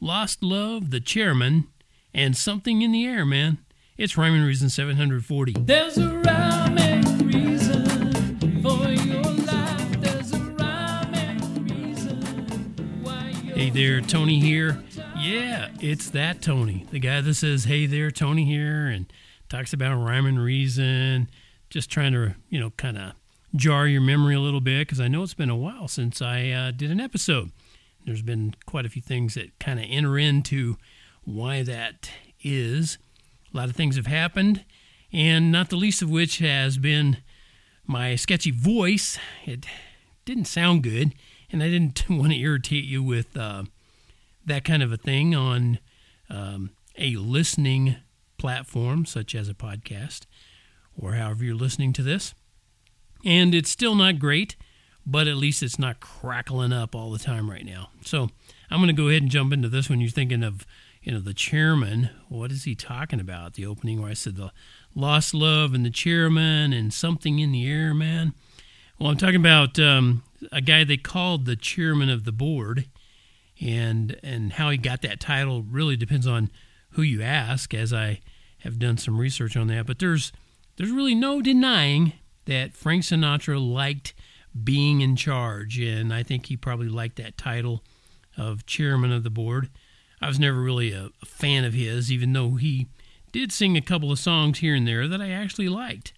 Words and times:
Lost 0.00 0.42
Love, 0.44 0.90
The 0.90 1.00
Chairman, 1.00 1.66
and 2.14 2.36
Something 2.36 2.82
in 2.82 2.92
the 2.92 3.04
Air, 3.04 3.24
man. 3.24 3.58
It's 3.96 4.16
Rhyme 4.16 4.34
and 4.34 4.46
Reason 4.46 4.70
740. 4.70 5.54
There's 5.58 5.98
a 5.98 6.08
rhyme 6.18 6.78
and 6.78 7.34
reason 7.34 8.62
for 8.62 8.88
your 8.88 9.22
life. 9.22 10.00
There's 10.00 10.32
a 10.32 10.38
rhyme 10.38 11.14
and 11.14 11.70
reason 11.70 12.22
why 13.02 13.32
Hey 13.32 13.70
there, 13.70 14.00
Tony 14.00 14.38
here. 14.38 14.84
Yeah, 15.18 15.70
it's 15.80 16.10
that 16.10 16.42
Tony, 16.42 16.86
the 16.92 17.00
guy 17.00 17.20
that 17.20 17.34
says, 17.34 17.64
"Hey 17.64 17.86
there, 17.86 18.12
Tony 18.12 18.44
here," 18.44 18.86
and 18.86 19.12
talks 19.48 19.72
about 19.72 19.96
rhyme 19.96 20.26
and 20.26 20.40
reason. 20.40 21.28
Just 21.70 21.90
trying 21.90 22.12
to, 22.12 22.36
you 22.48 22.60
know, 22.60 22.70
kind 22.70 22.96
of 22.96 23.14
jar 23.56 23.88
your 23.88 24.00
memory 24.00 24.36
a 24.36 24.40
little 24.40 24.60
bit 24.60 24.86
because 24.86 25.00
I 25.00 25.08
know 25.08 25.24
it's 25.24 25.34
been 25.34 25.50
a 25.50 25.56
while 25.56 25.88
since 25.88 26.22
I 26.22 26.50
uh, 26.50 26.70
did 26.70 26.92
an 26.92 27.00
episode. 27.00 27.50
There's 28.08 28.22
been 28.22 28.54
quite 28.64 28.86
a 28.86 28.88
few 28.88 29.02
things 29.02 29.34
that 29.34 29.58
kind 29.58 29.78
of 29.78 29.84
enter 29.86 30.18
into 30.18 30.78
why 31.24 31.62
that 31.62 32.10
is. 32.42 32.96
A 33.52 33.56
lot 33.58 33.68
of 33.68 33.76
things 33.76 33.96
have 33.96 34.06
happened, 34.06 34.64
and 35.12 35.52
not 35.52 35.68
the 35.68 35.76
least 35.76 36.00
of 36.00 36.08
which 36.08 36.38
has 36.38 36.78
been 36.78 37.18
my 37.86 38.16
sketchy 38.16 38.50
voice. 38.50 39.18
It 39.44 39.66
didn't 40.24 40.46
sound 40.46 40.84
good, 40.84 41.14
and 41.52 41.62
I 41.62 41.68
didn't 41.68 42.02
want 42.08 42.32
to 42.32 42.38
irritate 42.38 42.84
you 42.84 43.02
with 43.02 43.36
uh, 43.36 43.64
that 44.46 44.64
kind 44.64 44.82
of 44.82 44.90
a 44.90 44.96
thing 44.96 45.34
on 45.34 45.78
um, 46.30 46.70
a 46.96 47.16
listening 47.16 47.96
platform 48.38 49.04
such 49.04 49.34
as 49.34 49.50
a 49.50 49.54
podcast 49.54 50.22
or 50.98 51.12
however 51.12 51.44
you're 51.44 51.54
listening 51.54 51.92
to 51.92 52.02
this. 52.02 52.32
And 53.22 53.54
it's 53.54 53.68
still 53.68 53.94
not 53.94 54.18
great, 54.18 54.56
but 55.10 55.26
at 55.26 55.36
least 55.36 55.62
it's 55.62 55.78
not 55.78 56.00
crackling 56.00 56.70
up 56.72 56.94
all 56.94 57.10
the 57.10 57.18
time 57.18 57.50
right 57.50 57.64
now. 57.64 57.88
So 58.04 58.28
I'm 58.70 58.78
going 58.78 58.94
to 58.94 59.02
go 59.02 59.08
ahead 59.08 59.22
and 59.22 59.30
jump 59.30 59.54
into 59.54 59.70
this 59.70 59.88
when 59.88 60.00
you're 60.00 60.10
thinking 60.10 60.44
of, 60.44 60.66
you 61.02 61.10
know, 61.10 61.20
the 61.20 61.32
chairman. 61.32 62.10
What 62.28 62.52
is 62.52 62.64
he 62.64 62.74
talking 62.74 63.18
about? 63.18 63.54
The 63.54 63.64
opening 63.64 64.02
where 64.02 64.10
I 64.10 64.14
said 64.14 64.36
the 64.36 64.52
lost 64.94 65.32
love 65.32 65.72
and 65.72 65.84
the 65.84 65.90
chairman 65.90 66.74
and 66.74 66.92
something 66.92 67.38
in 67.38 67.52
the 67.52 67.70
air, 67.70 67.94
man. 67.94 68.34
Well, 68.98 69.10
I'm 69.10 69.16
talking 69.16 69.36
about 69.36 69.78
um, 69.78 70.24
a 70.52 70.60
guy 70.60 70.84
they 70.84 70.98
called 70.98 71.46
the 71.46 71.56
chairman 71.56 72.10
of 72.10 72.24
the 72.24 72.32
board, 72.32 72.86
and 73.60 74.18
and 74.22 74.52
how 74.52 74.68
he 74.68 74.76
got 74.76 75.00
that 75.02 75.20
title 75.20 75.62
really 75.62 75.96
depends 75.96 76.26
on 76.26 76.50
who 76.90 77.02
you 77.02 77.22
ask. 77.22 77.72
As 77.72 77.94
I 77.94 78.20
have 78.58 78.78
done 78.78 78.98
some 78.98 79.18
research 79.18 79.56
on 79.56 79.68
that, 79.68 79.86
but 79.86 80.00
there's 80.00 80.32
there's 80.76 80.90
really 80.90 81.14
no 81.14 81.40
denying 81.40 82.12
that 82.44 82.74
Frank 82.74 83.04
Sinatra 83.04 83.58
liked 83.58 84.12
being 84.64 85.00
in 85.00 85.16
charge, 85.16 85.78
and 85.78 86.12
I 86.12 86.22
think 86.22 86.46
he 86.46 86.56
probably 86.56 86.88
liked 86.88 87.16
that 87.16 87.36
title 87.36 87.82
of 88.36 88.66
chairman 88.66 89.12
of 89.12 89.24
the 89.24 89.30
board. 89.30 89.68
I 90.20 90.28
was 90.28 90.38
never 90.38 90.60
really 90.60 90.92
a, 90.92 91.10
fan 91.24 91.64
of 91.64 91.74
his, 91.74 92.10
even 92.10 92.32
though 92.32 92.54
he 92.54 92.88
did 93.32 93.52
sing 93.52 93.76
a 93.76 93.82
couple 93.82 94.10
of 94.10 94.18
songs 94.18 94.58
here 94.58 94.74
and 94.74 94.86
there 94.86 95.06
that 95.06 95.20
I 95.20 95.30
actually 95.30 95.68
liked. 95.68 96.12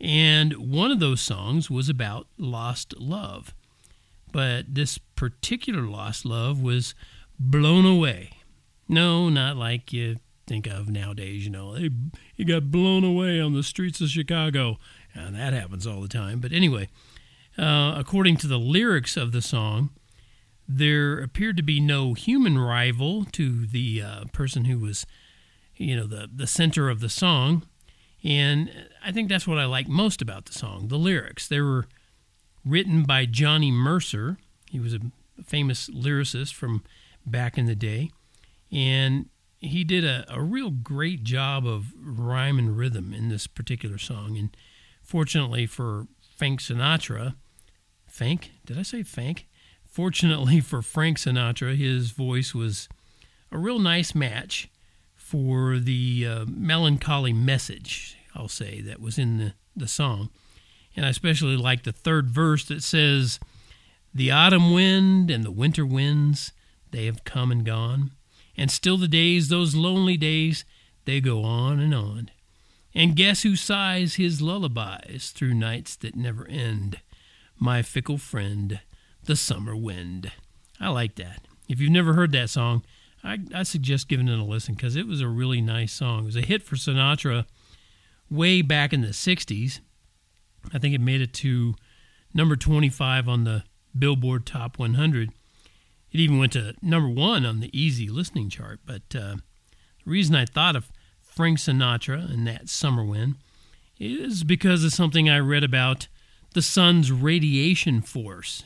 And 0.00 0.54
one 0.54 0.90
of 0.90 1.00
those 1.00 1.20
songs 1.20 1.70
was 1.70 1.88
about 1.88 2.26
lost 2.36 2.94
love. 2.98 3.54
But 4.32 4.74
this 4.74 4.98
particular 4.98 5.82
lost 5.82 6.24
love 6.24 6.60
was 6.60 6.94
blown 7.38 7.84
away. 7.84 8.30
No, 8.88 9.28
not 9.28 9.56
like 9.56 9.92
you 9.92 10.16
think 10.46 10.66
of 10.66 10.88
nowadays, 10.88 11.44
you 11.44 11.50
know. 11.50 11.74
He, 11.74 11.90
he 12.34 12.44
got 12.44 12.70
blown 12.70 13.04
away 13.04 13.40
on 13.40 13.54
the 13.54 13.62
streets 13.62 14.00
of 14.00 14.08
Chicago. 14.08 14.78
And 15.14 15.36
that 15.36 15.52
happens 15.52 15.86
all 15.86 16.00
the 16.00 16.08
time. 16.08 16.40
But 16.40 16.52
anyway, 16.52 16.88
uh, 17.58 17.94
according 17.96 18.36
to 18.38 18.46
the 18.46 18.58
lyrics 18.58 19.16
of 19.16 19.32
the 19.32 19.42
song, 19.42 19.90
there 20.68 21.18
appeared 21.18 21.56
to 21.56 21.62
be 21.62 21.80
no 21.80 22.14
human 22.14 22.58
rival 22.58 23.24
to 23.26 23.66
the 23.66 24.02
uh, 24.02 24.24
person 24.32 24.64
who 24.64 24.78
was, 24.78 25.04
you 25.76 25.96
know, 25.96 26.06
the, 26.06 26.28
the 26.34 26.46
center 26.46 26.88
of 26.88 27.00
the 27.00 27.08
song. 27.08 27.66
And 28.24 28.70
I 29.04 29.12
think 29.12 29.28
that's 29.28 29.46
what 29.46 29.58
I 29.58 29.64
like 29.64 29.88
most 29.88 30.22
about 30.22 30.46
the 30.46 30.52
song 30.52 30.88
the 30.88 30.96
lyrics. 30.96 31.48
They 31.48 31.60
were 31.60 31.86
written 32.64 33.02
by 33.02 33.26
Johnny 33.26 33.70
Mercer. 33.70 34.38
He 34.70 34.80
was 34.80 34.94
a 34.94 35.00
famous 35.44 35.88
lyricist 35.88 36.54
from 36.54 36.82
back 37.26 37.58
in 37.58 37.66
the 37.66 37.74
day. 37.74 38.10
And 38.70 39.28
he 39.58 39.84
did 39.84 40.04
a, 40.04 40.24
a 40.28 40.40
real 40.40 40.70
great 40.70 41.24
job 41.24 41.66
of 41.66 41.92
rhyme 42.00 42.58
and 42.58 42.76
rhythm 42.76 43.12
in 43.12 43.28
this 43.28 43.46
particular 43.46 43.98
song. 43.98 44.36
And 44.38 44.56
fortunately 45.02 45.66
for 45.66 46.06
Frank 46.36 46.60
Sinatra, 46.60 47.34
Fank? 48.12 48.52
Did 48.66 48.78
I 48.78 48.82
say 48.82 49.02
Fank? 49.02 49.48
Fortunately 49.86 50.60
for 50.60 50.82
Frank 50.82 51.16
Sinatra, 51.16 51.74
his 51.74 52.10
voice 52.10 52.54
was 52.54 52.86
a 53.50 53.56
real 53.56 53.78
nice 53.78 54.14
match 54.14 54.68
for 55.16 55.78
the 55.78 56.26
uh, 56.28 56.44
melancholy 56.46 57.32
message, 57.32 58.18
I'll 58.34 58.48
say, 58.48 58.82
that 58.82 59.00
was 59.00 59.16
in 59.16 59.38
the, 59.38 59.54
the 59.74 59.88
song. 59.88 60.28
And 60.94 61.06
I 61.06 61.08
especially 61.08 61.56
like 61.56 61.84
the 61.84 61.92
third 61.92 62.28
verse 62.28 62.66
that 62.66 62.82
says, 62.82 63.40
The 64.12 64.30
autumn 64.30 64.74
wind 64.74 65.30
and 65.30 65.42
the 65.42 65.50
winter 65.50 65.86
winds, 65.86 66.52
they 66.90 67.06
have 67.06 67.24
come 67.24 67.50
and 67.50 67.64
gone. 67.64 68.10
And 68.58 68.70
still 68.70 68.98
the 68.98 69.08
days, 69.08 69.48
those 69.48 69.74
lonely 69.74 70.18
days, 70.18 70.66
they 71.06 71.22
go 71.22 71.44
on 71.44 71.80
and 71.80 71.94
on. 71.94 72.30
And 72.94 73.16
guess 73.16 73.42
who 73.42 73.56
sighs 73.56 74.16
his 74.16 74.42
lullabies 74.42 75.30
through 75.30 75.54
nights 75.54 75.96
that 75.96 76.14
never 76.14 76.46
end? 76.46 77.00
My 77.62 77.82
fickle 77.82 78.18
friend, 78.18 78.80
the 79.22 79.36
summer 79.36 79.76
wind. 79.76 80.32
I 80.80 80.88
like 80.88 81.14
that. 81.14 81.42
If 81.68 81.78
you've 81.78 81.92
never 81.92 82.14
heard 82.14 82.32
that 82.32 82.50
song, 82.50 82.82
I, 83.22 83.38
I 83.54 83.62
suggest 83.62 84.08
giving 84.08 84.26
it 84.26 84.36
a 84.36 84.42
listen 84.42 84.74
because 84.74 84.96
it 84.96 85.06
was 85.06 85.20
a 85.20 85.28
really 85.28 85.60
nice 85.60 85.92
song. 85.92 86.24
It 86.24 86.26
was 86.26 86.34
a 86.34 86.40
hit 86.40 86.64
for 86.64 86.74
Sinatra 86.74 87.46
way 88.28 88.62
back 88.62 88.92
in 88.92 89.02
the 89.02 89.10
60s. 89.10 89.78
I 90.74 90.80
think 90.80 90.92
it 90.92 91.00
made 91.00 91.20
it 91.20 91.32
to 91.34 91.76
number 92.34 92.56
25 92.56 93.28
on 93.28 93.44
the 93.44 93.62
Billboard 93.96 94.44
Top 94.44 94.80
100. 94.80 95.30
It 96.10 96.18
even 96.18 96.40
went 96.40 96.54
to 96.54 96.74
number 96.82 97.08
one 97.08 97.46
on 97.46 97.60
the 97.60 97.70
easy 97.72 98.08
listening 98.08 98.50
chart. 98.50 98.80
But 98.84 99.14
uh, 99.14 99.36
the 100.04 100.10
reason 100.10 100.34
I 100.34 100.46
thought 100.46 100.74
of 100.74 100.90
Frank 101.20 101.58
Sinatra 101.58 102.28
and 102.28 102.44
that 102.48 102.68
summer 102.68 103.04
wind 103.04 103.36
is 104.00 104.42
because 104.42 104.82
of 104.82 104.92
something 104.92 105.30
I 105.30 105.38
read 105.38 105.62
about 105.62 106.08
the 106.52 106.62
sun's 106.62 107.10
radiation 107.10 108.02
force. 108.02 108.64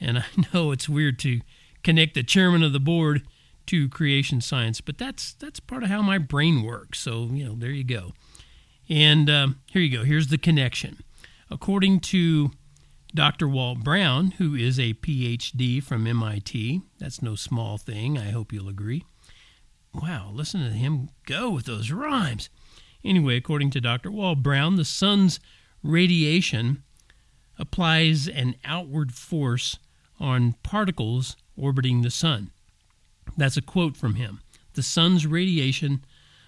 And 0.00 0.18
I 0.18 0.24
know 0.54 0.70
it's 0.72 0.88
weird 0.88 1.18
to 1.20 1.40
connect 1.82 2.14
the 2.14 2.22
chairman 2.22 2.62
of 2.62 2.72
the 2.72 2.80
board 2.80 3.22
to 3.66 3.88
creation 3.88 4.40
science, 4.40 4.80
but 4.80 4.98
that's 4.98 5.34
that's 5.34 5.60
part 5.60 5.82
of 5.82 5.90
how 5.90 6.02
my 6.02 6.18
brain 6.18 6.62
works. 6.62 6.98
So 7.00 7.28
you 7.32 7.44
know, 7.44 7.54
there 7.54 7.70
you 7.70 7.84
go. 7.84 8.12
And 8.88 9.28
um, 9.28 9.60
here 9.70 9.82
you 9.82 9.96
go. 9.96 10.04
Here's 10.04 10.28
the 10.28 10.38
connection. 10.38 10.98
According 11.50 12.00
to 12.00 12.50
Dr. 13.14 13.48
Walt 13.48 13.80
Brown, 13.80 14.32
who 14.32 14.54
is 14.54 14.78
a 14.78 14.94
PhD 14.94 15.82
from 15.82 16.06
MIT, 16.06 16.82
that's 16.98 17.22
no 17.22 17.34
small 17.34 17.78
thing. 17.78 18.18
I 18.18 18.30
hope 18.30 18.52
you'll 18.52 18.68
agree. 18.68 19.04
Wow, 19.94 20.30
listen 20.32 20.62
to 20.62 20.70
him 20.70 21.10
go 21.26 21.50
with 21.50 21.64
those 21.66 21.90
rhymes. 21.90 22.50
Anyway, 23.04 23.36
according 23.36 23.70
to 23.70 23.80
Dr. 23.80 24.10
Walt 24.10 24.42
Brown, 24.42 24.76
the 24.76 24.84
sun's 24.84 25.40
radiation 25.82 26.82
applies 27.58 28.28
an 28.28 28.54
outward 28.64 29.12
force 29.12 29.78
on 30.20 30.54
particles 30.62 31.36
orbiting 31.56 32.02
the 32.02 32.10
sun. 32.10 32.50
That's 33.36 33.56
a 33.56 33.62
quote 33.62 33.96
from 33.96 34.14
him. 34.14 34.40
The 34.74 34.82
sun's 34.82 35.26
radiation 35.26 36.04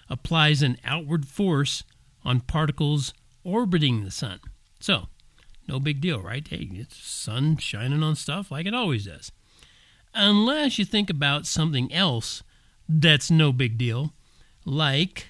applies 0.08 0.62
an 0.62 0.76
outward 0.84 1.26
force 1.26 1.84
on 2.24 2.40
particles 2.40 3.12
orbiting 3.44 4.04
the 4.04 4.10
sun. 4.10 4.40
So, 4.78 5.08
no 5.68 5.80
big 5.80 6.00
deal, 6.00 6.20
right? 6.20 6.46
Hey, 6.46 6.68
it's 6.72 6.96
sun 6.96 7.56
shining 7.56 8.02
on 8.02 8.16
stuff 8.16 8.50
like 8.50 8.66
it 8.66 8.74
always 8.74 9.06
does. 9.06 9.30
Unless 10.14 10.78
you 10.78 10.84
think 10.84 11.08
about 11.10 11.46
something 11.46 11.92
else 11.92 12.42
that's 12.88 13.30
no 13.30 13.52
big 13.52 13.78
deal, 13.78 14.12
like 14.64 15.28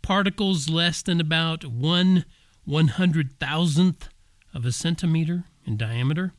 particles 0.00 0.68
less 0.70 1.02
than 1.02 1.20
about 1.20 1.64
one 1.64 2.24
one 2.64 2.88
hundred 2.88 3.38
thousandth 3.38 4.08
of 4.54 4.64
a 4.64 4.72
centimeter 4.72 5.44
in 5.66 5.76
diameter. 5.76 6.32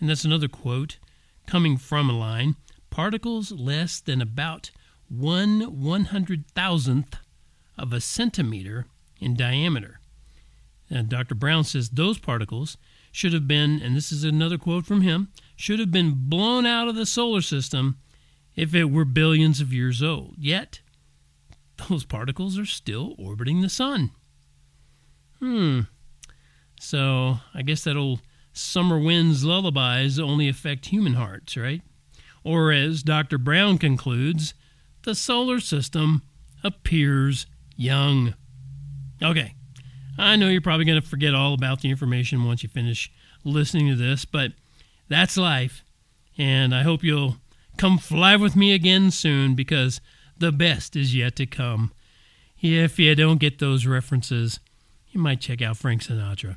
And 0.00 0.08
that's 0.08 0.24
another 0.24 0.48
quote 0.48 0.98
coming 1.46 1.76
from 1.76 2.08
a 2.08 2.18
line 2.18 2.56
particles 2.90 3.52
less 3.52 4.00
than 4.00 4.20
about 4.20 4.70
one 5.08 5.80
one 5.80 6.06
hundred 6.06 6.46
thousandth 6.52 7.16
of 7.78 7.92
a 7.92 8.00
centimeter 8.00 8.86
in 9.20 9.34
diameter. 9.34 10.00
And 10.90 11.08
Dr. 11.08 11.34
Brown 11.34 11.64
says 11.64 11.90
those 11.90 12.18
particles 12.18 12.76
should 13.12 13.32
have 13.32 13.46
been, 13.46 13.80
and 13.80 13.94
this 13.94 14.10
is 14.10 14.24
another 14.24 14.58
quote 14.58 14.86
from 14.86 15.02
him, 15.02 15.28
should 15.56 15.78
have 15.78 15.90
been 15.90 16.28
blown 16.28 16.66
out 16.66 16.88
of 16.88 16.94
the 16.94 17.06
solar 17.06 17.40
system 17.40 17.98
if 18.56 18.74
it 18.74 18.84
were 18.84 19.04
billions 19.04 19.60
of 19.60 19.72
years 19.72 20.02
old. 20.02 20.34
Yet, 20.38 20.80
those 21.88 22.04
particles 22.04 22.58
are 22.58 22.66
still 22.66 23.14
orbiting 23.18 23.60
the 23.60 23.68
sun. 23.68 24.10
Hmm. 25.38 25.82
So, 26.84 27.38
I 27.54 27.62
guess 27.62 27.84
that 27.84 27.96
old 27.96 28.22
summer 28.52 28.98
wind's 28.98 29.44
lullabies 29.44 30.18
only 30.18 30.48
affect 30.48 30.86
human 30.86 31.14
hearts, 31.14 31.56
right? 31.56 31.80
Or, 32.42 32.72
as 32.72 33.04
Dr. 33.04 33.38
Brown 33.38 33.78
concludes, 33.78 34.52
the 35.04 35.14
solar 35.14 35.60
system 35.60 36.22
appears 36.64 37.46
young. 37.76 38.34
Okay, 39.22 39.54
I 40.18 40.34
know 40.34 40.48
you're 40.48 40.60
probably 40.60 40.84
going 40.84 41.00
to 41.00 41.08
forget 41.08 41.36
all 41.36 41.54
about 41.54 41.82
the 41.82 41.88
information 41.88 42.44
once 42.44 42.64
you 42.64 42.68
finish 42.68 43.12
listening 43.44 43.86
to 43.86 43.96
this, 43.96 44.24
but 44.24 44.50
that's 45.08 45.36
life. 45.36 45.84
And 46.36 46.74
I 46.74 46.82
hope 46.82 47.04
you'll 47.04 47.36
come 47.76 47.96
fly 47.96 48.34
with 48.34 48.56
me 48.56 48.74
again 48.74 49.12
soon 49.12 49.54
because 49.54 50.00
the 50.36 50.50
best 50.50 50.96
is 50.96 51.14
yet 51.14 51.36
to 51.36 51.46
come. 51.46 51.92
If 52.60 52.98
you 52.98 53.14
don't 53.14 53.38
get 53.40 53.60
those 53.60 53.86
references, 53.86 54.58
you 55.12 55.20
might 55.20 55.40
check 55.40 55.62
out 55.62 55.76
Frank 55.76 56.02
Sinatra. 56.02 56.56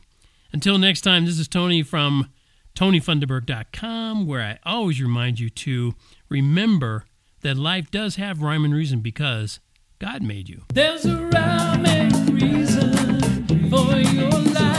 Until 0.56 0.78
next 0.78 1.02
time, 1.02 1.26
this 1.26 1.38
is 1.38 1.50
Tony 1.50 1.84
from 1.84 2.32
TonyFunderberg.com, 2.76 4.26
where 4.26 4.40
I 4.40 4.58
always 4.64 5.02
remind 5.02 5.38
you 5.38 5.50
to 5.50 5.96
remember 6.30 7.04
that 7.42 7.58
life 7.58 7.92
does 7.92 8.16
have 8.16 8.42
rhyme 8.42 8.64
and 8.64 8.74
reason 8.74 9.02
because 9.02 9.60
God 10.00 10.24
made 10.24 10.48
you. 10.48 10.62
There's 10.74 11.06
a 11.06 11.18
rhyme 11.18 11.86
and 11.86 12.42
reason 12.42 13.70
for 13.70 13.98
your 13.98 14.30
life. 14.30 14.75